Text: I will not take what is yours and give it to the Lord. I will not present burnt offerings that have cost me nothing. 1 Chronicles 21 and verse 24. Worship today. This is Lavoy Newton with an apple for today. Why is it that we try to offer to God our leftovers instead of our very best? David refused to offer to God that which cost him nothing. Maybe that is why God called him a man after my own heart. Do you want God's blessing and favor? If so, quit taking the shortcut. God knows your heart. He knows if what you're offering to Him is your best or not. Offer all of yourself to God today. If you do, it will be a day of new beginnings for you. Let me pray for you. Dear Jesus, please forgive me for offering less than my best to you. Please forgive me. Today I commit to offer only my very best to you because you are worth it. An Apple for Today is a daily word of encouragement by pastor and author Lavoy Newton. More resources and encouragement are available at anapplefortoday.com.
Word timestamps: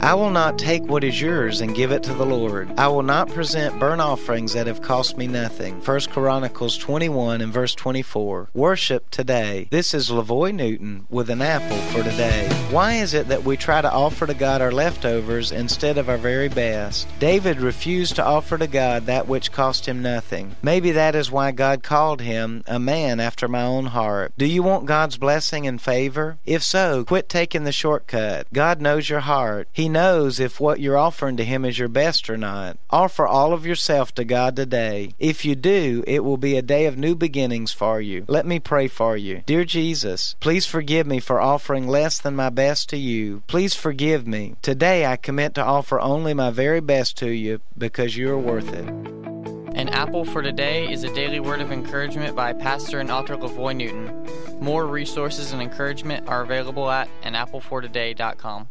I 0.00 0.14
will 0.14 0.30
not 0.30 0.58
take 0.58 0.84
what 0.84 1.02
is 1.02 1.20
yours 1.20 1.60
and 1.60 1.74
give 1.74 1.90
it 1.90 2.04
to 2.04 2.14
the 2.14 2.24
Lord. 2.24 2.72
I 2.78 2.86
will 2.86 3.02
not 3.02 3.28
present 3.28 3.80
burnt 3.80 4.00
offerings 4.00 4.52
that 4.52 4.68
have 4.68 4.80
cost 4.80 5.16
me 5.16 5.26
nothing. 5.26 5.84
1 5.84 6.00
Chronicles 6.12 6.78
21 6.78 7.40
and 7.40 7.52
verse 7.52 7.74
24. 7.74 8.50
Worship 8.54 9.10
today. 9.10 9.66
This 9.72 9.94
is 9.94 10.08
Lavoy 10.08 10.54
Newton 10.54 11.06
with 11.10 11.28
an 11.30 11.42
apple 11.42 11.76
for 11.90 12.08
today. 12.08 12.48
Why 12.70 12.94
is 12.94 13.12
it 13.12 13.26
that 13.28 13.42
we 13.42 13.56
try 13.56 13.82
to 13.82 13.92
offer 13.92 14.26
to 14.26 14.34
God 14.34 14.62
our 14.62 14.70
leftovers 14.70 15.50
instead 15.50 15.98
of 15.98 16.08
our 16.08 16.16
very 16.16 16.48
best? 16.48 17.08
David 17.18 17.60
refused 17.60 18.16
to 18.16 18.24
offer 18.24 18.56
to 18.56 18.68
God 18.68 19.06
that 19.06 19.26
which 19.26 19.50
cost 19.50 19.86
him 19.86 20.00
nothing. 20.00 20.54
Maybe 20.62 20.92
that 20.92 21.16
is 21.16 21.32
why 21.32 21.50
God 21.50 21.82
called 21.82 22.20
him 22.20 22.62
a 22.68 22.78
man 22.78 23.18
after 23.18 23.48
my 23.48 23.64
own 23.64 23.86
heart. 23.86 24.32
Do 24.38 24.46
you 24.46 24.62
want 24.62 24.86
God's 24.86 25.18
blessing 25.18 25.66
and 25.66 25.82
favor? 25.82 26.38
If 26.46 26.62
so, 26.62 27.04
quit 27.04 27.28
taking 27.28 27.64
the 27.64 27.72
shortcut. 27.72 28.46
God 28.52 28.80
knows 28.80 29.10
your 29.10 29.20
heart. 29.20 29.68
He 29.72 29.88
knows 29.88 29.97
if 29.98 30.60
what 30.60 30.78
you're 30.78 30.96
offering 30.96 31.36
to 31.38 31.44
Him 31.44 31.64
is 31.64 31.76
your 31.76 31.88
best 31.88 32.30
or 32.30 32.36
not. 32.36 32.78
Offer 32.88 33.26
all 33.26 33.52
of 33.52 33.66
yourself 33.66 34.14
to 34.14 34.24
God 34.24 34.54
today. 34.54 35.12
If 35.18 35.44
you 35.44 35.56
do, 35.56 36.04
it 36.06 36.22
will 36.22 36.36
be 36.36 36.56
a 36.56 36.62
day 36.62 36.86
of 36.86 36.96
new 36.96 37.16
beginnings 37.16 37.72
for 37.72 38.00
you. 38.00 38.24
Let 38.28 38.46
me 38.46 38.60
pray 38.60 38.86
for 38.86 39.16
you. 39.16 39.42
Dear 39.44 39.64
Jesus, 39.64 40.36
please 40.38 40.66
forgive 40.66 41.06
me 41.08 41.18
for 41.18 41.40
offering 41.40 41.88
less 41.88 42.20
than 42.20 42.36
my 42.36 42.48
best 42.48 42.88
to 42.90 42.96
you. 42.96 43.42
Please 43.48 43.74
forgive 43.74 44.24
me. 44.24 44.54
Today 44.62 45.04
I 45.04 45.16
commit 45.16 45.54
to 45.56 45.64
offer 45.64 45.98
only 45.98 46.32
my 46.32 46.50
very 46.50 46.80
best 46.80 47.16
to 47.18 47.30
you 47.30 47.60
because 47.76 48.16
you 48.16 48.30
are 48.30 48.38
worth 48.38 48.72
it. 48.72 48.86
An 49.74 49.88
Apple 49.88 50.24
for 50.24 50.42
Today 50.42 50.90
is 50.90 51.02
a 51.02 51.12
daily 51.12 51.40
word 51.40 51.60
of 51.60 51.72
encouragement 51.72 52.36
by 52.36 52.52
pastor 52.52 53.00
and 53.00 53.10
author 53.10 53.36
Lavoy 53.36 53.74
Newton. 53.74 54.28
More 54.60 54.86
resources 54.86 55.52
and 55.52 55.60
encouragement 55.60 56.28
are 56.28 56.42
available 56.42 56.88
at 56.88 57.08
anapplefortoday.com. 57.22 58.68